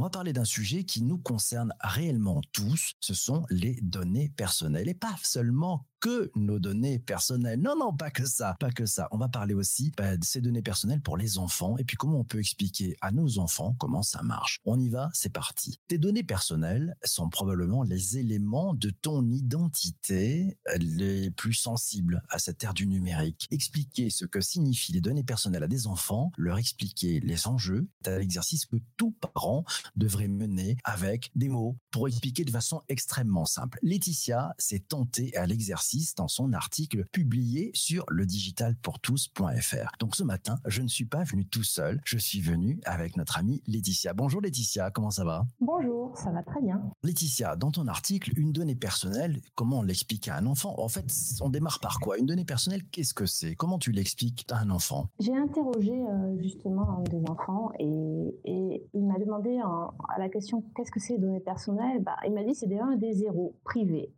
On 0.00 0.04
va 0.04 0.08
parler 0.08 0.32
d'un 0.32 0.46
sujet 0.46 0.84
qui 0.84 1.02
nous 1.02 1.18
concerne 1.18 1.74
réellement 1.78 2.40
tous, 2.52 2.94
ce 3.00 3.12
sont 3.12 3.44
les 3.50 3.78
données 3.82 4.30
personnelles. 4.30 4.88
Et 4.88 4.94
pas 4.94 5.14
seulement 5.22 5.89
que 6.00 6.30
nos 6.34 6.58
données 6.58 6.98
personnelles. 6.98 7.60
Non, 7.60 7.76
non, 7.78 7.94
pas 7.94 8.10
que 8.10 8.26
ça, 8.26 8.56
pas 8.58 8.70
que 8.70 8.86
ça. 8.86 9.08
On 9.12 9.18
va 9.18 9.28
parler 9.28 9.54
aussi 9.54 9.92
bah, 9.96 10.16
de 10.16 10.24
ces 10.24 10.40
données 10.40 10.62
personnelles 10.62 11.02
pour 11.02 11.16
les 11.16 11.38
enfants 11.38 11.76
et 11.78 11.84
puis 11.84 11.96
comment 11.96 12.20
on 12.20 12.24
peut 12.24 12.38
expliquer 12.38 12.96
à 13.00 13.12
nos 13.12 13.38
enfants 13.38 13.74
comment 13.78 14.02
ça 14.02 14.22
marche? 14.22 14.60
On 14.64 14.78
y 14.80 14.88
va, 14.88 15.10
c'est 15.12 15.32
parti. 15.32 15.78
Tes 15.88 15.98
données 15.98 16.22
personnelles 16.22 16.96
sont 17.04 17.28
probablement 17.28 17.82
les 17.82 18.18
éléments 18.18 18.74
de 18.74 18.90
ton 18.90 19.28
identité 19.28 20.58
les 20.78 21.30
plus 21.30 21.54
sensibles 21.54 22.22
à 22.30 22.38
cette 22.38 22.64
ère 22.64 22.74
du 22.74 22.86
numérique. 22.86 23.46
Expliquer 23.50 24.10
ce 24.10 24.24
que 24.24 24.40
signifient 24.40 24.92
les 24.92 25.00
données 25.00 25.24
personnelles 25.24 25.64
à 25.64 25.68
des 25.68 25.86
enfants, 25.86 26.32
leur 26.38 26.58
expliquer 26.58 27.20
les 27.20 27.46
enjeux, 27.46 27.88
c'est 28.04 28.18
l'exercice 28.18 28.64
que 28.64 28.76
tout 28.96 29.14
parent 29.34 29.64
devrait 29.96 30.28
mener 30.28 30.76
avec 30.84 31.30
des 31.34 31.48
mots 31.48 31.76
pour 31.90 32.08
expliquer 32.08 32.44
de 32.44 32.50
façon 32.50 32.80
extrêmement 32.88 33.44
simple. 33.44 33.78
Laetitia 33.82 34.54
s'est 34.58 34.80
tentée 34.80 35.36
à 35.36 35.46
l'exercice 35.46 35.89
dans 36.16 36.28
son 36.28 36.52
article 36.52 37.04
publié 37.12 37.70
sur 37.74 38.04
le 38.08 38.24
digitalpourtous.fr. 38.24 39.92
Donc 39.98 40.14
ce 40.14 40.22
matin, 40.22 40.58
je 40.66 40.82
ne 40.82 40.88
suis 40.88 41.04
pas 41.04 41.24
venu 41.24 41.46
tout 41.46 41.64
seul, 41.64 42.00
je 42.04 42.16
suis 42.16 42.40
venu 42.40 42.80
avec 42.84 43.16
notre 43.16 43.38
amie 43.38 43.62
Laetitia. 43.66 44.14
Bonjour 44.14 44.40
Laetitia, 44.40 44.90
comment 44.90 45.10
ça 45.10 45.24
va? 45.24 45.46
Bonjour, 45.60 46.16
ça 46.16 46.30
va 46.30 46.42
très 46.42 46.60
bien. 46.60 46.80
Laetitia, 47.02 47.56
dans 47.56 47.70
ton 47.70 47.88
article, 47.88 48.32
une 48.38 48.52
donnée 48.52 48.76
personnelle, 48.76 49.40
comment 49.54 49.80
on 49.80 49.82
l'explique 49.82 50.28
à 50.28 50.36
un 50.36 50.46
enfant? 50.46 50.74
En 50.78 50.88
fait, 50.88 51.06
on 51.40 51.48
démarre 51.48 51.80
par 51.80 51.98
quoi? 51.98 52.18
Une 52.18 52.26
donnée 52.26 52.44
personnelle, 52.44 52.84
qu'est-ce 52.92 53.14
que 53.14 53.26
c'est? 53.26 53.56
Comment 53.56 53.78
tu 53.78 53.90
l'expliques 53.90 54.46
à 54.50 54.58
un 54.58 54.70
enfant? 54.70 55.08
J'ai 55.18 55.36
interrogé 55.36 55.92
euh, 55.92 56.38
justement 56.40 57.02
des 57.10 57.22
enfants 57.28 57.72
et, 57.78 58.38
et 58.44 58.86
il 58.94 59.06
m'a 59.06 59.18
demandé 59.18 59.58
à 59.58 60.18
la 60.18 60.28
question 60.28 60.64
qu'est-ce 60.76 60.92
que 60.92 61.00
c'est 61.00 61.14
les 61.14 61.18
données 61.18 61.40
personnelles 61.40 62.02
bah, 62.02 62.16
Il 62.24 62.32
m'a 62.32 62.44
dit 62.44 62.54
c'est 62.54 62.68
des 62.68 62.78
1 62.78 62.92
et 62.92 62.96
des 62.98 63.12
0 63.12 63.56
privés 63.64 64.12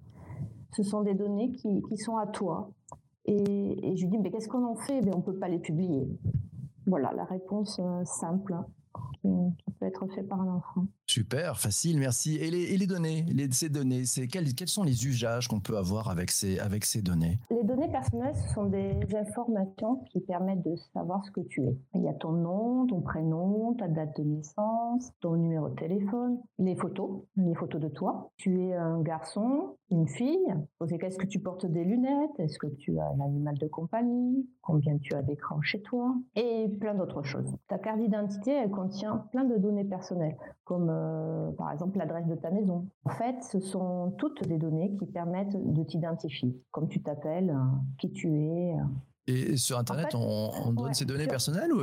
ce 0.72 0.82
sont 0.82 1.02
des 1.02 1.14
données 1.14 1.52
qui, 1.52 1.82
sont 1.96 2.16
à 2.16 2.26
toi. 2.26 2.70
Et, 3.26 3.94
je 3.96 4.02
lui 4.02 4.08
dis, 4.08 4.18
mais 4.18 4.30
qu'est-ce 4.30 4.48
qu'on 4.48 4.64
en 4.64 4.76
fait? 4.76 5.00
Ben, 5.02 5.12
On 5.14 5.18
ne 5.18 5.22
peut 5.22 5.38
pas 5.38 5.48
les 5.48 5.58
publier. 5.58 6.08
Voilà 6.86 7.12
la 7.12 7.24
réponse 7.24 7.78
euh, 7.80 8.04
simple 8.04 8.56
qui, 9.22 9.72
peut 9.78 9.86
être 9.86 10.06
faite 10.14 10.28
par 10.28 10.40
un 10.40 10.56
enfant. 10.56 10.86
Super, 11.06 11.58
facile, 11.58 11.98
merci. 11.98 12.36
Et 12.36 12.50
les, 12.50 12.86
données, 12.86 13.24
les, 13.28 13.50
ces 13.52 13.68
données, 13.68 14.04
c'est 14.04 14.26
quels, 14.26 14.46
sont 14.68 14.82
les 14.82 15.06
usages 15.06 15.48
qu'on 15.48 15.60
peut 15.60 15.76
avoir 15.76 16.10
avec 16.10 16.30
ces, 16.30 16.58
avec 16.58 16.84
ces 16.84 17.02
données? 17.02 17.38
Les 17.50 17.64
données 17.64 17.90
personnelles, 17.90 18.34
ce 18.34 18.54
sont 18.54 18.66
des 18.66 18.98
informations 19.14 19.96
qui 20.10 20.20
permettent 20.20 20.64
de 20.64 20.74
savoir 20.92 21.24
ce 21.24 21.30
que 21.30 21.40
tu 21.40 21.62
es. 21.62 21.76
Il 21.94 22.02
y 22.02 22.08
a 22.08 22.14
ton 22.14 22.32
nom, 22.32 22.86
ton 22.86 23.00
prénom, 23.00 23.74
ta 23.74 23.88
date 23.88 24.16
de 24.16 24.24
naissance, 24.24 25.12
ton 25.20 25.36
numéro 25.36 25.68
de 25.68 25.74
téléphone, 25.74 26.38
les 26.58 26.76
photos, 26.76 27.22
les 27.36 27.54
photos 27.54 27.80
de 27.80 27.88
toi. 27.88 28.30
Tu 28.36 28.62
es 28.62 28.74
un 28.74 29.00
garçon, 29.02 29.76
une 29.90 30.08
fille. 30.08 30.54
Est-ce 31.02 31.18
que 31.18 31.26
tu 31.26 31.40
portes 31.40 31.66
des 31.66 31.84
lunettes? 31.84 32.38
Est-ce 32.38 32.58
que 32.58 32.68
tu 32.68 32.98
as 32.98 33.06
un 33.06 33.20
animal 33.20 33.58
de 33.58 33.66
compagnie? 33.66 34.48
Combien 34.62 34.96
tu 34.98 35.14
as 35.14 35.22
d'écran 35.22 35.60
chez 35.62 35.82
toi? 35.82 36.14
Et 36.36 36.68
plein 36.80 36.94
d'autres 36.94 37.22
choses. 37.22 37.54
Ta 37.68 37.78
carte 37.78 38.00
d'identité, 38.00 38.52
elle 38.52 38.70
contient 38.70 39.11
plein 39.18 39.44
de 39.44 39.56
données 39.56 39.84
personnelles, 39.84 40.36
comme 40.64 40.88
euh, 40.90 41.50
par 41.52 41.70
exemple 41.72 41.98
l'adresse 41.98 42.26
de 42.26 42.34
ta 42.34 42.50
maison. 42.50 42.86
En 43.04 43.10
fait, 43.10 43.36
ce 43.42 43.60
sont 43.60 44.12
toutes 44.18 44.46
des 44.46 44.58
données 44.58 44.94
qui 44.98 45.06
permettent 45.06 45.56
de 45.56 45.82
t'identifier, 45.82 46.56
comme 46.70 46.88
tu 46.88 47.02
t'appelles, 47.02 47.50
euh, 47.50 47.76
qui 47.98 48.12
tu 48.12 48.28
es. 48.28 48.74
Euh. 48.74 48.84
Et 49.28 49.56
sur 49.56 49.78
Internet, 49.78 50.14
on, 50.14 50.72
donne 50.72 50.94
ces 50.94 51.04
données 51.04 51.28
personnelles 51.28 51.72
ou 51.72 51.80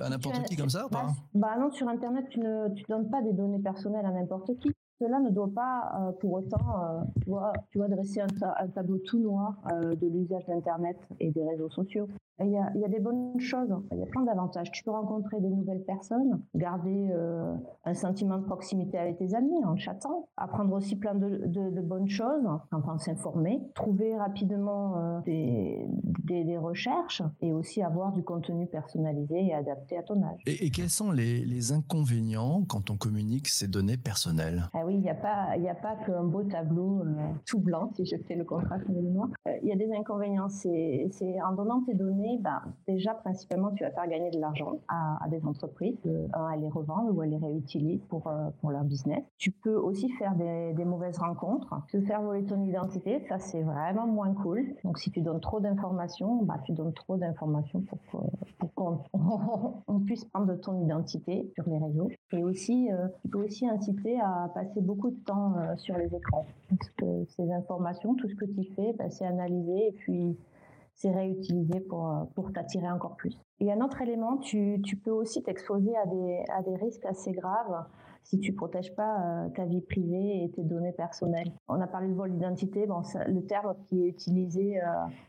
à 0.00 0.08
n'importe 0.08 0.44
qui 0.44 0.54
comme 0.54 0.68
ça 0.68 0.86
bah, 0.92 1.08
bah, 1.34 1.56
non, 1.58 1.72
sur 1.72 1.88
Internet, 1.88 2.26
tu 2.30 2.38
ne 2.38 2.72
tu 2.74 2.84
donnes 2.88 3.10
pas 3.10 3.20
des 3.20 3.32
données 3.32 3.58
personnelles 3.58 4.06
à 4.06 4.12
n'importe 4.12 4.56
qui. 4.60 4.70
Cela 5.00 5.18
ne 5.18 5.30
doit 5.30 5.50
pas 5.52 6.14
pour 6.20 6.34
autant, 6.34 7.04
tu, 7.20 7.30
vois, 7.30 7.52
tu 7.70 7.78
vois, 7.78 7.88
dresser 7.88 8.20
un, 8.20 8.28
un 8.60 8.68
tableau 8.68 8.98
tout 8.98 9.18
noir 9.18 9.60
de 9.72 10.06
l'usage 10.06 10.46
d'Internet 10.46 10.96
et 11.18 11.32
des 11.32 11.44
réseaux 11.44 11.70
sociaux. 11.70 12.08
Il 12.40 12.50
y, 12.50 12.56
a, 12.56 12.70
il 12.76 12.80
y 12.80 12.84
a, 12.84 12.88
des 12.88 13.00
bonnes 13.00 13.38
choses, 13.40 13.74
il 13.90 13.98
y 13.98 14.02
a 14.02 14.06
plein 14.06 14.22
d'avantages. 14.22 14.70
Tu 14.70 14.84
peux 14.84 14.92
rencontrer 14.92 15.40
des 15.40 15.48
nouvelles 15.48 15.82
personnes, 15.82 16.40
garder 16.54 17.08
euh, 17.10 17.52
un 17.84 17.94
sentiment 17.94 18.38
de 18.38 18.44
proximité 18.44 18.96
avec 18.96 19.18
tes 19.18 19.34
amis 19.34 19.64
en 19.64 19.76
chatant, 19.76 20.28
apprendre 20.36 20.72
aussi 20.74 20.94
plein 20.94 21.16
de, 21.16 21.28
de, 21.46 21.70
de 21.70 21.80
bonnes 21.80 22.08
choses, 22.08 22.46
enfin 22.70 22.96
s'informer, 22.98 23.60
trouver 23.74 24.16
rapidement 24.16 24.96
euh, 24.96 25.20
des, 25.22 25.84
des, 26.24 26.44
des, 26.44 26.58
recherches 26.58 27.22
et 27.40 27.52
aussi 27.52 27.82
avoir 27.82 28.12
du 28.12 28.22
contenu 28.22 28.66
personnalisé 28.68 29.46
et 29.46 29.54
adapté 29.54 29.98
à 29.98 30.04
ton 30.04 30.22
âge. 30.22 30.40
Et, 30.46 30.66
et 30.66 30.70
quels 30.70 30.90
sont 30.90 31.10
les, 31.10 31.44
les, 31.44 31.72
inconvénients 31.72 32.62
quand 32.68 32.90
on 32.90 32.96
communique 32.96 33.48
ces 33.48 33.66
données 33.66 33.96
personnelles? 33.96 34.62
Ah 34.74 34.86
oui, 34.86 34.94
il 34.94 35.00
n'y 35.00 35.10
a 35.10 35.14
pas, 35.14 35.56
il 35.56 35.68
a 35.68 35.74
pas 35.74 35.96
qu'un 36.06 36.24
beau 36.24 36.44
tableau 36.44 37.00
euh, 37.00 37.14
tout 37.46 37.58
blanc, 37.58 37.90
si 37.96 38.06
je 38.06 38.16
fais 38.28 38.36
le 38.36 38.44
contraste 38.44 38.88
avec 38.88 39.02
le 39.02 39.10
noir. 39.10 39.28
Il 39.62 39.68
y 39.68 39.72
a 39.72 39.76
des 39.76 39.92
inconvénients, 39.92 40.48
c'est 40.48 41.10
en 41.42 41.54
donnant 41.54 41.82
tes 41.82 41.94
données 41.94 42.27
bah, 42.36 42.62
déjà, 42.86 43.14
principalement, 43.14 43.70
tu 43.72 43.84
vas 43.84 43.90
faire 43.90 44.06
gagner 44.06 44.30
de 44.30 44.38
l'argent 44.38 44.74
à, 44.88 45.26
des 45.28 45.44
entreprises. 45.46 45.96
un, 46.34 46.50
elles 46.50 46.60
les 46.60 46.68
revendent 46.68 47.10
ou 47.10 47.22
elles 47.22 47.30
les 47.30 47.38
réutilisent 47.38 48.04
pour, 48.08 48.26
euh, 48.26 48.50
leur 48.68 48.84
business. 48.84 49.22
Tu 49.38 49.50
peux 49.50 49.76
aussi 49.76 50.10
faire 50.10 50.34
des, 50.34 50.84
mauvaises 50.84 51.18
rencontres. 51.18 51.74
Te 51.90 52.00
faire 52.00 52.22
voler 52.22 52.44
ton 52.44 52.64
identité, 52.64 53.20
ça, 53.28 53.38
c'est 53.38 53.62
vraiment 53.62 54.06
moins 54.06 54.32
cool. 54.34 54.74
Donc, 54.84 54.98
si 54.98 55.10
tu 55.10 55.20
donnes 55.20 55.40
trop 55.40 55.60
d'informations, 55.60 56.42
bah, 56.42 56.58
tu 56.64 56.72
donnes 56.72 56.92
trop 56.92 57.16
d'informations 57.16 57.82
pour, 57.82 58.22
qu'on 58.74 59.00
on 59.86 60.00
puisse 60.00 60.24
prendre 60.26 60.54
ton 60.56 60.82
identité 60.82 61.50
sur 61.54 61.68
les 61.68 61.78
réseaux. 61.78 62.10
Et 62.32 62.44
aussi, 62.44 62.90
euh, 62.92 63.08
tu 63.22 63.28
peux 63.28 63.44
aussi 63.44 63.68
inciter 63.68 64.20
à 64.20 64.50
passer 64.54 64.80
beaucoup 64.80 65.10
de 65.10 65.20
temps 65.24 65.54
euh, 65.56 65.76
sur 65.76 65.96
les 65.96 66.14
écrans. 66.14 66.46
Parce 66.68 66.90
que 66.90 67.24
ces 67.36 67.50
informations, 67.52 68.14
tout 68.14 68.28
ce 68.28 68.34
que 68.34 68.44
tu 68.44 68.64
fais, 68.74 68.92
bah, 68.94 69.10
c'est 69.10 69.26
analysé 69.26 69.88
et 69.88 69.92
puis 69.92 70.36
c'est 70.98 71.10
réutilisé 71.10 71.80
pour, 71.80 72.08
euh, 72.08 72.24
pour 72.34 72.52
t'attirer 72.52 72.90
encore 72.90 73.16
plus. 73.16 73.34
Et 73.60 73.72
un 73.72 73.80
autre 73.80 74.02
élément, 74.02 74.36
tu, 74.38 74.80
tu 74.84 74.96
peux 74.96 75.12
aussi 75.12 75.42
t'exposer 75.42 75.96
à 75.96 76.06
des, 76.06 76.44
à 76.50 76.62
des 76.62 76.76
risques 76.76 77.06
assez 77.06 77.32
graves 77.32 77.84
si 78.24 78.38
tu 78.38 78.52
protèges 78.52 78.94
pas 78.94 79.20
euh, 79.20 79.48
ta 79.50 79.64
vie 79.64 79.80
privée 79.80 80.44
et 80.44 80.50
tes 80.50 80.62
données 80.62 80.92
personnelles. 80.92 81.52
On 81.68 81.80
a 81.80 81.86
parlé 81.86 82.08
de 82.08 82.14
vol 82.14 82.32
d'identité. 82.32 82.86
Bon, 82.86 83.02
le 83.26 83.40
terme 83.42 83.74
qui 83.86 84.02
est 84.02 84.08
utilisé, 84.08 84.82
euh, 84.82 84.86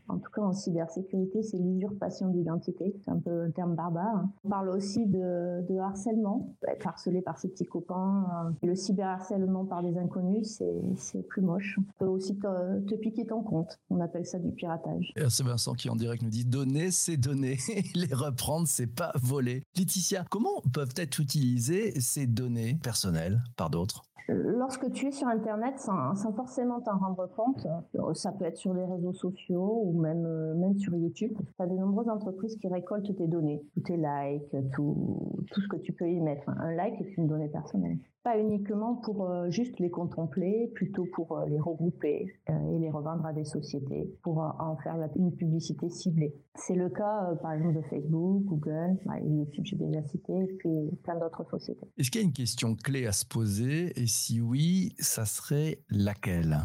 en 0.08 0.18
tout 0.18 0.32
cas 0.32 0.42
en 0.42 0.54
cybersécurité, 0.54 1.42
c'est 1.44 1.58
l'usurpation 1.58 2.30
d'identité. 2.30 2.96
C'est 3.04 3.12
un 3.12 3.20
peu 3.20 3.44
un 3.44 3.52
terme 3.52 3.76
barbare. 3.76 4.16
Hein. 4.16 4.32
On 4.44 4.50
parle 4.50 4.70
aussi 4.70 5.06
de, 5.06 5.80
harcèlement, 5.80 6.54
être 6.68 6.88
harcelé 6.88 7.22
par 7.22 7.38
ses 7.38 7.48
petits 7.50 7.66
copains. 7.66 8.54
le 8.64 8.76
cyberharcèlement 8.76 9.66
par 9.66 9.82
des 9.82 9.98
inconnus, 9.98 10.62
c'est 10.96 11.28
plus 11.28 11.42
moche. 11.42 11.80
On 11.80 12.06
peut 12.06 12.12
aussi 12.12 12.38
te, 12.38 12.80
te, 12.82 12.96
piquer 12.96 13.26
ton 13.26 13.42
compte. 13.42 13.80
On 13.90 14.02
appelle 14.02 14.26
ça 14.26 14.40
du 14.40 14.52
piratage. 14.52 15.14
C'est 15.30 15.44
Vincent 15.44 15.74
qui 15.74 15.90
en 15.90 15.96
direct 15.96 16.22
nous 16.22 16.30
dit 16.30 16.46
donner, 16.46 16.92
c'est 16.92 17.18
donner. 17.18 17.58
Les 17.96 18.14
reprendre, 18.14 18.68
c'est 18.68 18.88
pas 18.88 19.12
voler. 19.22 19.64
Laetitia, 19.78 20.26
comment 20.30 20.62
peuvent 20.74 20.94
être 20.98 21.20
utilisées 21.20 22.00
ces 22.00 22.28
données? 22.28 22.78
Personnelles 22.80 23.42
par 23.56 23.70
d'autres 23.70 24.04
Lorsque 24.32 24.92
tu 24.92 25.08
es 25.08 25.12
sur 25.12 25.28
Internet 25.28 25.80
sans, 25.80 26.14
forcément 26.36 26.80
t'en 26.82 26.98
rendre 26.98 27.28
compte, 27.36 27.66
euh, 27.96 28.14
ça 28.14 28.32
peut 28.32 28.46
être 28.46 28.58
sur 28.58 28.74
les 28.74 28.86
réseaux 28.86 29.14
sociaux 29.14 29.82
ou 29.86 30.00
même, 30.00 30.26
euh, 30.26 30.54
même 30.56 30.78
sur 30.78 30.96
YouTube, 30.96 31.32
tu 31.38 31.62
as 31.62 31.68
de 31.68 31.76
nombreuses 31.76 32.10
entreprises 32.10 32.56
qui 32.58 32.68
récoltent 32.68 33.16
tes 33.16 33.28
données, 33.28 33.62
tous 33.74 33.82
tes 33.82 33.98
likes, 33.98 34.56
tout, 34.74 35.46
ce 35.52 35.68
que 35.68 35.78
tu 35.78 35.94
peux 35.94 36.10
y 36.10 36.20
mettre. 36.20 36.48
Un 36.50 36.74
like 36.74 37.00
est 37.02 37.18
une 37.18 37.28
donnée 37.28 37.50
personnelle 37.50 37.98
pas 38.22 38.38
uniquement 38.38 38.96
pour 38.96 39.30
euh, 39.30 39.50
juste 39.50 39.80
les 39.80 39.90
contempler, 39.90 40.70
plutôt 40.76 41.06
pour 41.14 41.40
les 41.48 41.58
regrouper 41.58 42.28
et 42.50 42.78
les 42.78 42.90
revendre 42.90 43.26
à 43.26 43.32
des 43.32 43.46
sociétés 43.46 44.14
pour 44.24 44.40
en 44.40 44.76
faire 44.84 44.98
une 45.16 45.34
publicité 45.34 45.90
ciblée. 45.90 46.36
C'est 46.56 46.76
le 46.76 46.90
cas 46.90 47.34
par 47.42 47.54
exemple 47.54 47.76
de 47.76 47.82
Facebook, 47.84 48.44
Google, 48.44 48.98
bah, 49.06 49.20
YouTube 49.22 49.64
j'ai 49.64 49.78
déjà 49.78 50.04
cité, 50.04 50.34
et 50.34 50.54
puis 50.58 50.70
plein 51.04 51.18
d'autres 51.18 51.46
sociétés. 51.50 51.88
Est-ce 51.98 52.12
qu'il 52.12 52.22
y 52.22 52.24
a 52.26 52.28
une 52.28 52.34
question 52.34 52.76
clé 52.76 53.08
à 53.08 53.14
se 53.14 53.26
poser 53.26 53.98
oui, 54.42 54.94
ça 55.00 55.26
serait 55.26 55.80
laquelle? 55.90 56.58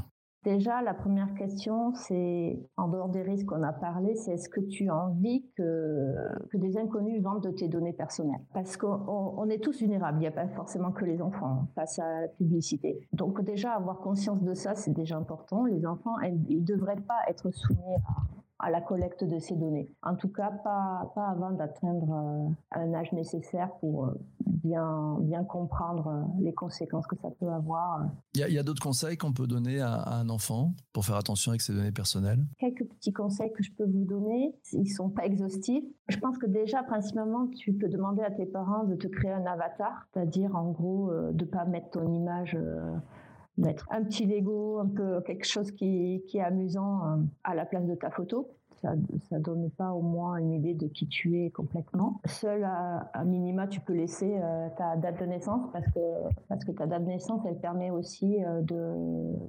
Déjà, 0.44 0.82
la 0.82 0.92
première 0.92 1.32
question, 1.34 1.94
c'est, 1.94 2.58
en 2.76 2.88
dehors 2.88 3.08
des 3.08 3.22
risques 3.22 3.46
qu'on 3.46 3.62
a 3.62 3.72
parlé, 3.72 4.14
c'est 4.14 4.32
est-ce 4.32 4.50
que 4.50 4.60
tu 4.60 4.90
as 4.90 4.94
envie 4.94 5.46
que, 5.56 6.14
que 6.50 6.58
des 6.58 6.76
inconnus 6.76 7.22
vendent 7.22 7.42
de 7.42 7.50
tes 7.50 7.66
données 7.66 7.94
personnelles? 7.94 8.44
Parce 8.52 8.76
qu'on 8.76 9.48
est 9.48 9.62
tous 9.62 9.78
vulnérables, 9.78 10.18
il 10.18 10.20
n'y 10.20 10.26
a 10.26 10.32
pas 10.32 10.48
forcément 10.48 10.92
que 10.92 11.06
les 11.06 11.22
enfants 11.22 11.68
face 11.74 11.98
à 11.98 12.20
la 12.20 12.28
publicité. 12.28 13.08
Donc 13.14 13.42
déjà, 13.42 13.72
avoir 13.72 14.00
conscience 14.00 14.42
de 14.42 14.52
ça, 14.52 14.74
c'est 14.74 14.92
déjà 14.92 15.16
important. 15.16 15.64
Les 15.64 15.86
enfants, 15.86 16.20
ils 16.20 16.60
ne 16.60 16.66
devraient 16.66 17.00
pas 17.08 17.20
être 17.28 17.50
soumis 17.50 17.94
à 18.06 18.43
la 18.70 18.80
collecte 18.80 19.24
de 19.24 19.38
ces 19.38 19.56
données. 19.56 19.92
En 20.02 20.14
tout 20.16 20.28
cas, 20.28 20.50
pas, 20.50 21.12
pas 21.14 21.28
avant 21.28 21.50
d'atteindre 21.50 22.54
un 22.70 22.94
âge 22.94 23.12
nécessaire 23.12 23.70
pour 23.80 24.10
bien, 24.46 25.18
bien 25.20 25.44
comprendre 25.44 26.26
les 26.40 26.52
conséquences 26.52 27.06
que 27.06 27.16
ça 27.16 27.28
peut 27.38 27.50
avoir. 27.50 28.06
Il 28.34 28.40
y 28.40 28.58
a, 28.58 28.62
d'autres 28.62 28.82
conseils 28.82 29.16
qu'on 29.16 29.32
peut 29.32 29.46
donner 29.46 29.80
à, 29.80 29.94
à, 29.94 30.16
un 30.16 30.28
enfant 30.28 30.72
pour 30.92 31.04
faire 31.04 31.16
attention 31.16 31.50
avec 31.50 31.60
ses 31.60 31.74
données 31.74 31.92
personnelles? 31.92 32.44
Quelques 32.58 32.86
petits 32.86 33.12
conseils 33.12 33.52
que 33.52 33.62
je 33.62 33.72
peux 33.72 33.84
vous 33.84 34.04
donner, 34.04 34.54
ils 34.72 34.88
sont 34.88 35.10
pas 35.10 35.24
exhaustifs. 35.24 35.84
Je 36.08 36.18
pense 36.18 36.38
que 36.38 36.46
déjà, 36.46 36.82
principalement, 36.82 37.46
tu 37.48 37.72
peux 37.74 37.88
demander 37.88 38.22
à 38.22 38.30
tes 38.30 38.46
parents 38.46 38.84
de 38.84 38.94
te 38.94 39.06
créer 39.08 39.32
un 39.32 39.46
avatar, 39.46 40.06
c'est-à-dire 40.12 40.54
en 40.56 40.70
gros 40.70 41.12
de 41.32 41.44
pas 41.44 41.64
mettre 41.64 41.90
ton 41.90 42.12
image 42.12 42.56
mettre 43.56 43.86
un 43.90 44.02
petit 44.02 44.26
Lego, 44.26 44.78
un 44.78 44.88
peu 44.88 45.20
quelque 45.22 45.46
chose 45.46 45.70
qui, 45.70 46.22
qui 46.26 46.38
est 46.38 46.42
amusant 46.42 47.04
euh, 47.04 47.16
à 47.44 47.54
la 47.54 47.64
place 47.64 47.86
de 47.86 47.94
ta 47.94 48.10
photo 48.10 48.50
ça, 48.84 48.94
ne 49.36 49.42
donne 49.42 49.70
pas 49.70 49.92
au 49.92 50.02
moins 50.02 50.36
une 50.36 50.52
idée 50.52 50.74
de 50.74 50.86
qui 50.86 51.06
tu 51.08 51.42
es 51.42 51.50
complètement. 51.50 52.20
Seul 52.26 52.64
à, 52.64 53.24
minima, 53.24 53.66
tu 53.66 53.80
peux 53.80 53.94
laisser 53.94 54.36
euh, 54.36 54.68
ta 54.76 54.96
date 54.96 55.20
de 55.20 55.26
naissance 55.26 55.70
parce 55.72 55.86
que, 55.86 56.00
parce 56.48 56.64
que 56.64 56.72
ta 56.72 56.86
date 56.86 57.02
de 57.04 57.08
naissance, 57.08 57.40
elle 57.46 57.58
permet 57.58 57.90
aussi 57.90 58.44
euh, 58.44 58.60
de 58.62 58.94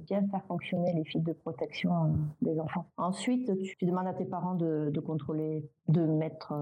bien 0.06 0.26
faire 0.28 0.42
fonctionner 0.46 0.92
les 0.94 1.04
fils 1.04 1.22
de 1.22 1.32
protection 1.32 1.92
euh, 1.92 2.08
des 2.42 2.58
enfants. 2.58 2.86
Ensuite, 2.96 3.50
tu, 3.78 3.86
demandes 3.86 4.06
à 4.06 4.14
tes 4.14 4.24
parents 4.24 4.54
de, 4.54 4.90
contrôler, 5.00 5.68
de 5.88 6.04
mettre 6.04 6.52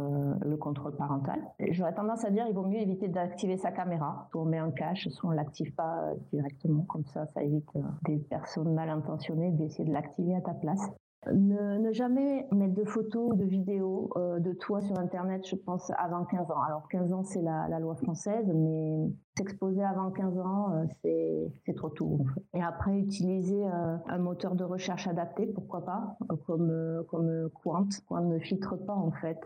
le 0.44 0.56
contrôle 0.56 0.94
parental. 0.96 1.40
J'aurais 1.70 1.94
tendance 1.94 2.24
à 2.24 2.30
dire, 2.30 2.44
il 2.48 2.54
vaut 2.54 2.66
mieux 2.66 2.80
éviter 2.80 3.08
d'activer 3.08 3.56
sa 3.56 3.70
caméra. 3.70 4.26
Soit 4.30 4.42
on 4.42 4.44
met 4.44 4.58
un 4.58 4.70
cache, 4.70 5.08
soit 5.08 5.30
on 5.30 5.32
l'active 5.32 5.72
pas 5.74 6.12
directement. 6.32 6.82
Comme 6.82 7.04
ça, 7.06 7.26
ça 7.28 7.42
évite 7.42 7.70
des 8.06 8.16
personnes 8.16 8.74
mal 8.74 8.90
intentionnées 8.90 9.52
d'essayer 9.52 9.84
de 9.84 9.92
l'activer 9.92 10.34
à 10.34 10.40
ta 10.40 10.52
place. 10.52 10.90
Ne, 11.32 11.92
jamais 11.92 12.46
mettre 12.52 12.74
de 12.74 12.84
photos 12.84 13.32
ou 13.32 13.36
de 13.36 13.44
vidéos 13.44 14.10
euh, 14.16 14.40
de 14.40 14.52
toi 14.52 14.80
sur 14.82 14.98
Internet, 14.98 15.46
je 15.48 15.56
pense, 15.56 15.90
avant 15.96 16.24
15 16.24 16.50
ans. 16.50 16.62
Alors 16.66 16.86
15 16.88 17.12
ans, 17.12 17.22
c'est 17.22 17.40
la, 17.40 17.78
loi 17.78 17.94
française, 17.96 18.46
mais 18.54 19.10
s'exposer 19.38 19.82
avant 19.82 20.10
15 20.10 20.38
ans, 20.38 20.72
euh, 21.04 21.50
c'est 21.66 21.74
trop 21.74 21.88
tôt. 21.88 22.26
Et 22.52 22.62
après, 22.62 22.98
utiliser 22.98 23.64
euh, 23.64 23.96
un 24.06 24.18
moteur 24.18 24.54
de 24.54 24.64
recherche 24.64 25.06
adapté, 25.06 25.46
pourquoi 25.46 25.84
pas, 25.84 26.18
comme, 26.46 27.04
comme 27.08 27.48
Quant. 27.62 27.88
Quant 28.06 28.20
ne 28.20 28.38
filtre 28.38 28.76
pas, 28.76 28.94
en 28.94 29.12
fait, 29.12 29.40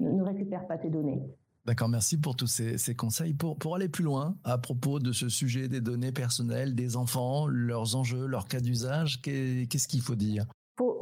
ne 0.00 0.22
récupère 0.22 0.66
pas 0.66 0.78
tes 0.78 0.90
données. 0.90 1.22
D'accord, 1.64 1.88
merci 1.88 2.18
pour 2.18 2.34
tous 2.34 2.48
ces, 2.48 2.94
conseils. 2.96 3.34
Pour, 3.34 3.56
pour 3.56 3.76
aller 3.76 3.88
plus 3.88 4.02
loin 4.02 4.36
à 4.42 4.58
propos 4.58 4.98
de 4.98 5.12
ce 5.12 5.28
sujet 5.28 5.68
des 5.68 5.80
données 5.80 6.12
personnelles 6.12 6.74
des 6.74 6.96
enfants, 6.96 7.46
leurs 7.46 7.94
enjeux, 7.94 8.26
leurs 8.26 8.48
cas 8.48 8.60
d'usage, 8.60 9.22
qu'est-ce 9.22 9.86
qu'il 9.86 10.02
faut 10.02 10.16
dire? 10.16 10.46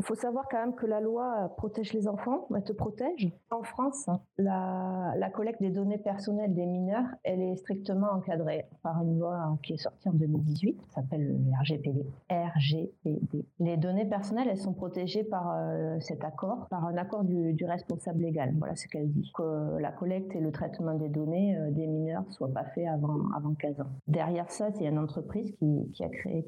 Faut, 0.01 0.15
faut 0.15 0.21
savoir 0.21 0.47
quand 0.51 0.59
même 0.59 0.75
que 0.75 0.87
la 0.87 1.01
loi 1.01 1.53
protège 1.57 1.93
les 1.93 2.09
enfants, 2.09 2.47
elle 2.55 2.65
te 2.65 2.73
protège. 2.73 3.33
En 3.51 3.63
France, 3.63 4.09
la, 4.39 5.31
collecte 5.33 5.61
des 5.61 5.71
données 5.71 5.99
personnelles 5.99 6.53
des 6.53 6.67
mineurs, 6.67 7.07
elle 7.23 7.41
est 7.41 7.57
strictement 7.57 8.11
encadrée 8.13 8.67
par 8.83 9.03
une 9.03 9.19
loi 9.19 9.59
qui 9.63 9.75
est 9.75 9.79
sortie 9.79 10.09
en 10.09 10.13
2018, 10.13 10.77
qui 10.77 10.91
s'appelle 10.91 11.27
le 11.27 11.59
RGPD. 11.61 12.05
RGPD. 12.31 13.47
Les 13.61 13.77
données 13.77 14.07
personnelles, 14.07 14.49
elles 14.51 14.59
sont 14.59 14.75
protégées 14.75 15.25
par 15.25 15.53
euh, 15.53 15.99
cet 16.01 16.25
accord, 16.25 16.67
par 16.69 16.85
un 16.85 16.97
accord 16.97 17.25
du, 17.25 17.65
responsable 17.65 18.23
légal. 18.23 18.53
Voilà 18.59 18.75
ce 18.75 18.89
qu'elle 18.89 19.11
dit. 19.11 19.31
Que 19.35 19.79
la 19.79 19.93
collecte 19.93 20.35
et 20.35 20.41
le 20.41 20.51
traitement 20.51 20.95
des 20.95 21.09
données 21.09 21.57
euh, 21.57 21.71
des 21.71 21.87
mineurs 21.87 22.25
soient 22.31 22.53
pas 22.53 22.65
faits 22.65 22.89
avant, 22.89 23.19
avant 23.37 23.55
15 23.55 23.81
ans. 23.81 23.91
Derrière 24.09 24.51
ça, 24.51 24.71
c'est 24.73 24.87
une 24.87 24.99
entreprise 24.99 25.53
qui, 25.53 25.93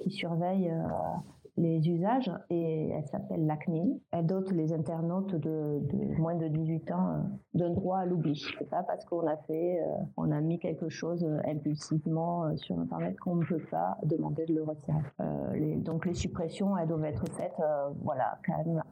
qui 0.01 0.11
surveille 0.11 0.71
euh, 0.71 0.83
les 1.57 1.89
usages 1.89 2.31
et 2.51 2.89
elle 2.89 3.07
s'appelle 3.07 3.47
l'ACNIL. 3.47 4.01
Elle 4.11 4.27
dote 4.27 4.51
les 4.53 4.73
internautes 4.73 5.35
de, 5.35 5.81
moins 6.19 6.35
de 6.35 6.49
18 6.49 6.91
ans 6.93 7.11
euh, 7.11 7.19
d'un 7.55 7.71
droit 7.71 7.99
à 7.99 8.07
l'oubli. 8.07 8.43
C'est 8.59 8.69
pas 8.69 8.83
parce 8.83 9.05
qu'on 9.05 9.27
a 9.27 9.37
fait, 9.37 9.81
euh, 9.81 9.87
on 10.17 10.31
a 10.31 10.41
mis 10.41 10.59
quelque 10.59 10.89
chose 10.89 11.23
euh, 11.25 11.41
impulsivement 11.47 12.57
sur 12.57 12.79
Internet 12.79 13.19
qu'on 13.19 13.37
ne 13.37 13.45
peut 13.45 13.63
pas 13.71 13.99
demander 14.05 14.47
de 14.47 14.55
le 14.55 14.63
retirer. 14.63 14.99
Donc 15.79 16.07
les 16.07 16.15
suppressions, 16.15 16.77
elles 16.77 16.89
doivent 16.89 17.05
être 17.05 17.25
faites, 17.33 17.61
voilà, 18.03 18.39
quand 18.47 18.57
même 18.65 18.83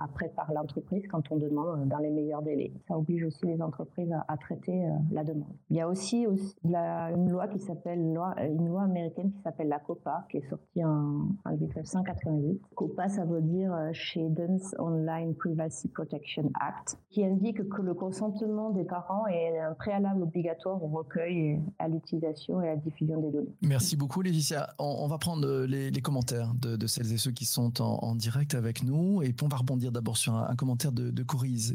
après 0.00 0.28
par 0.28 0.52
l'entreprise 0.52 1.06
quand 1.08 1.30
on 1.30 1.36
demande 1.36 1.88
dans 1.88 1.98
les 1.98 2.10
meilleurs 2.10 2.42
délais. 2.42 2.72
Ça 2.88 2.96
oblige 2.96 3.24
aussi 3.24 3.46
les 3.46 3.62
entreprises 3.62 4.12
à, 4.28 4.36
traiter 4.36 4.88
la 5.12 5.24
demande. 5.24 5.52
Il 5.70 5.76
y 5.76 5.80
a 5.80 5.88
aussi, 5.88 6.26
une 6.64 7.30
loi 7.30 7.48
qui 7.48 7.58
s'appelle 7.58 8.00
une 8.00 8.14
loi, 8.14 8.82
américaine 8.82 9.32
qui 9.32 9.40
s'appelle 9.42 9.68
la 9.68 9.78
COPA, 9.78 10.26
qui 10.30 10.38
est 10.38 10.48
sortie 10.48 10.84
en, 10.84 11.28
en 11.44 11.50
1988. 12.00 12.60
COPA, 12.74 13.08
ça 13.08 13.24
veut 13.24 13.42
dire 13.42 13.72
euh, 13.72 13.90
Shadens 13.92 14.74
Online 14.78 15.34
Privacy 15.34 15.88
Protection 15.88 16.50
Act, 16.60 16.98
qui 17.10 17.24
indique 17.24 17.68
que 17.68 17.82
le 17.82 17.94
consentement 17.94 18.70
des 18.70 18.84
parents 18.84 19.26
est 19.26 19.58
un 19.58 19.74
préalable 19.74 20.22
obligatoire 20.22 20.82
au 20.82 20.88
recueil, 20.88 21.60
à 21.78 21.88
l'utilisation 21.88 22.62
et 22.62 22.68
à 22.68 22.74
la 22.74 22.76
diffusion 22.76 23.20
des 23.20 23.30
données. 23.30 23.54
Merci 23.62 23.96
beaucoup, 23.96 24.22
Laetitia. 24.22 24.74
On, 24.78 25.06
va 25.06 25.18
prendre 25.18 25.46
euh, 25.46 25.66
les, 25.66 25.90
commentaires 26.00 26.52
de, 26.54 26.86
celles 26.86 27.12
et 27.12 27.18
ceux 27.18 27.32
qui 27.32 27.44
sont 27.44 27.80
en, 27.82 28.14
direct 28.14 28.54
avec 28.54 28.82
nous. 28.82 29.22
Et 29.22 29.32
puis 29.32 29.44
on 29.44 29.48
va 29.48 29.56
rebondir 29.56 29.92
d'abord 29.92 30.16
sur 30.16 30.34
un, 30.34 30.54
commentaire 30.56 30.92
de, 30.92 31.10
de 31.10 31.24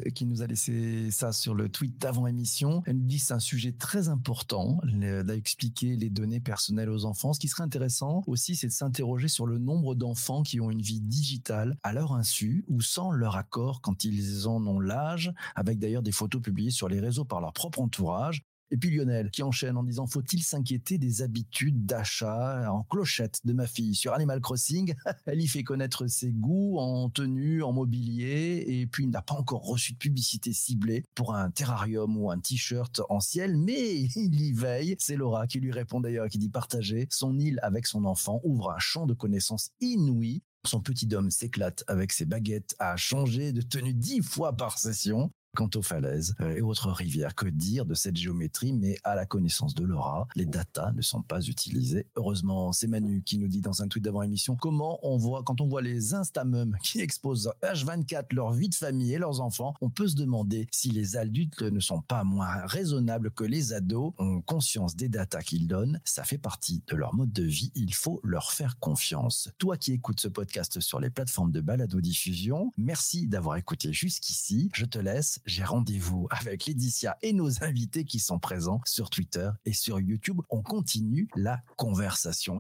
qui 0.10 0.25
nous 0.25 0.42
a 0.42 0.48
laissé 0.48 1.10
ça 1.12 1.31
sur 1.31 1.56
le 1.56 1.69
tweet 1.69 2.00
d'avant 2.00 2.27
émission. 2.27 2.83
Elle 2.86 2.98
nous 2.98 3.06
dit 3.06 3.19
c'est 3.19 3.33
un 3.33 3.39
sujet 3.39 3.72
très 3.72 4.10
important 4.10 4.80
d'expliquer 5.24 5.95
les 5.95 6.10
données 6.10 6.39
personnelles 6.39 6.89
aux 6.89 7.06
enfants. 7.06 7.33
Ce 7.33 7.39
qui 7.39 7.48
serait 7.48 7.63
intéressant 7.63 8.24
aussi, 8.27 8.56
c'est 8.56 8.68
de 8.68 8.72
s'interroger 8.72 9.27
sur 9.27 9.45
le 9.45 9.57
nombre 9.57 9.95
d'enfants 9.95 10.14
enfants 10.15 10.44
qui 10.44 10.62
ont 10.62 10.71
une 10.71 10.81
vie 10.81 11.01
digitale 11.01 11.75
à 11.83 11.91
leur 11.91 12.13
insu 12.13 12.63
ou 12.69 12.79
sans 12.79 13.12
leur 13.12 13.35
accord 13.35 13.81
quand 13.81 14.06
ils 14.06 14.47
en 14.47 14.65
ont 14.65 14.79
l'âge, 14.79 15.33
avec 15.56 15.77
d'ailleurs 15.77 16.03
des 16.03 16.13
photos 16.13 16.41
publiées 16.41 16.71
sur 16.71 16.88
les 16.88 17.01
réseaux 17.01 17.25
par 17.25 17.41
leur 17.41 17.51
propre 17.51 17.81
entourage. 17.81 18.41
Et 18.71 18.77
puis 18.77 18.89
Lionel 18.89 19.29
qui 19.31 19.44
enchaîne 19.44 19.77
en 19.77 19.83
disant 19.83 20.07
faut-il 20.07 20.41
s'inquiéter 20.44 20.97
des 20.97 21.21
habitudes 21.21 21.85
d'achat 21.85 22.71
en 22.71 22.83
clochette 22.83 23.39
de 23.45 23.53
ma 23.53 23.67
fille 23.67 23.95
sur 23.95 24.13
Animal 24.13 24.41
Crossing? 24.41 24.94
Elle 25.25 25.41
y 25.41 25.47
fait 25.47 25.63
connaître 25.63 26.07
ses 26.07 26.31
goûts 26.31 26.79
en 26.79 27.09
tenue, 27.09 27.63
en 27.63 27.73
mobilier 27.73 28.63
et 28.67 28.88
puis 28.88 29.03
il 29.03 29.09
n'a 29.09 29.21
pas 29.21 29.35
encore 29.35 29.65
reçu 29.65 29.94
de 29.94 29.97
publicité 29.97 30.53
ciblée 30.53 31.03
pour 31.13 31.35
un 31.35 31.51
terrarium 31.51 32.17
ou 32.17 32.31
un 32.31 32.39
t-shirt 32.39 33.01
en 33.09 33.19
ciel, 33.19 33.57
mais 33.57 33.95
il 34.15 34.41
y 34.41 34.53
veille. 34.53 34.95
C'est 35.00 35.15
Laura 35.15 35.47
qui 35.47 35.59
lui 35.59 35.71
répond 35.71 36.00
d'ailleurs 36.00 36.27
qui 36.27 36.38
dit 36.38 36.50
partager 36.50 37.07
son 37.09 37.38
île 37.38 37.59
avec 37.62 37.85
son 37.85 38.06
enfant 38.06 38.41
ouvre 38.44 38.71
un 38.71 38.79
champ 38.79 39.06
de 39.06 39.13
connaissances 39.13 39.69
inouï 39.81 40.41
son 40.65 40.81
petit 40.81 41.07
homme 41.13 41.31
s'éclate 41.31 41.83
avec 41.88 42.12
ses 42.12 42.25
baguettes 42.25 42.75
à 42.79 42.95
changer 42.97 43.53
de 43.53 43.62
tenue 43.62 43.94
dix 43.94 44.21
fois 44.21 44.53
par 44.53 44.77
session. 44.77 45.31
Quant 45.56 45.69
aux 45.75 45.81
falaises 45.81 46.36
euh, 46.42 46.57
et 46.57 46.62
autres 46.62 46.92
rivières, 46.92 47.34
que 47.34 47.48
dire 47.48 47.86
de 47.86 47.94
cette 47.94 48.18
géométrie? 48.18 48.74
Mais 48.74 48.98
à 49.06 49.16
la 49.16 49.25
connaissance 49.25 49.74
de 49.74 49.86
Laura, 49.86 50.28
les 50.36 50.46
datas 50.46 50.92
ne 50.92 51.02
sont 51.02 51.22
pas 51.22 51.42
utilisées. 51.42 52.07
Heureusement, 52.18 52.74
c'est 52.74 52.88
Manu 52.88 53.24
qui 53.24 53.38
nous 53.38 53.48
dit 53.48 53.62
dans 53.62 53.81
un 53.81 53.88
tweet 53.88 54.04
d'avant 54.04 54.22
émission 54.22 54.57
comment 54.57 55.00
on 55.02 55.16
voit, 55.16 55.44
quand 55.44 55.62
on 55.62 55.68
voit 55.68 55.81
les 55.81 56.13
Instamums 56.13 56.75
qui 56.84 57.00
exposent 57.00 57.52
H24 57.63 58.34
leur 58.34 58.52
vie 58.52 58.68
de 58.68 58.75
famille 58.75 59.13
et 59.13 59.18
leurs 59.18 59.40
enfants, 59.40 59.75
on 59.80 59.90
peut 59.90 60.10
se 60.10 60.16
demander 60.16 60.68
si 60.72 60.92
les 60.92 61.16
adultes 61.16 61.62
ne 61.62 61.80
sont 61.80 62.01
pas 62.01 62.25
moins 62.25 62.66
raisonnables 62.66 63.31
que 63.31 63.46
les 63.46 63.72
ados, 63.72 64.13
ont 64.18 64.42
conscience 64.42 64.98
des 64.98 65.08
datas 65.08 65.42
qu'ils 65.42 65.68
donnent. 65.68 66.01
Ça 66.04 66.25
fait 66.25 66.38
partie 66.38 66.84
de 66.88 66.98
leur 66.98 67.16
mode 67.16 67.31
de 67.31 67.44
vie. 67.44 67.72
Il 67.75 67.94
faut 67.94 68.19
leur 68.24 68.51
faire 68.51 68.77
confiance. 68.79 69.50
Toi 69.58 69.77
qui 69.77 69.94
écoutes 69.94 70.20
ce 70.20 70.27
podcast 70.27 70.82
sur 70.82 71.00
les 71.00 71.10
plateformes 71.10 71.51
de 71.51 71.62
balado-diffusion, 71.62 72.72
merci 72.77 73.27
d'avoir 73.27 73.56
écouté 73.56 73.94
jusqu'ici. 73.94 74.70
Je 74.74 74.86
te 74.86 75.00
laisse 75.00 75.39
j'ai 75.46 75.64
rendez-vous 75.64 76.28
avec 76.32 76.66
Laetitia 76.66 77.18
et 77.22 77.34
nos 77.34 77.64
invités 77.64 78.04
qui 78.04 78.20
sont 78.20 78.40
présents 78.40 78.82
sur 78.86 79.10
Twitter 79.10 79.50
et 79.66 79.74
sur 79.74 80.00
YouTube. 80.00 80.42
On 80.50 80.64
continue 80.64 81.28
la 81.36 81.62
conversation. 81.78 82.60